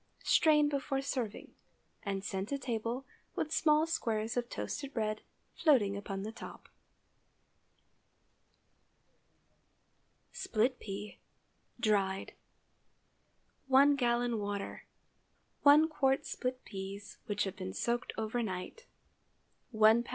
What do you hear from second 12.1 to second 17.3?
✠ 1 gallon water. 1 qt. split peas,